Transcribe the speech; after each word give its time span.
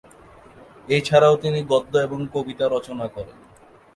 এছাড়াও 0.87 1.35
তিনি 1.37 1.59
গদ্য 1.63 1.93
এবং 1.97 2.19
কবিতা 2.33 2.65
রচনা 2.67 3.05
করেন। 3.07 3.37